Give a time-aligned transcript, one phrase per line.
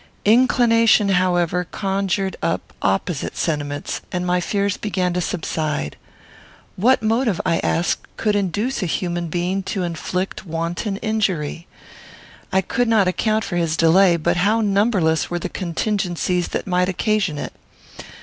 [0.25, 5.95] Inclination, however, conjured up opposite sentiments, and my fears began to subside.
[6.75, 11.67] What motive, I asked, could induce a human being to inflict wanton injury?
[12.51, 16.89] I could not account for his delay; but how numberless were the contingencies that might
[16.89, 17.53] occasion it!